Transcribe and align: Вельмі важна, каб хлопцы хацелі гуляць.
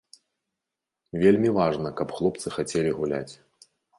Вельмі 1.23 1.51
важна, 1.59 1.91
каб 2.01 2.15
хлопцы 2.17 2.47
хацелі 2.57 2.95
гуляць. 3.01 3.33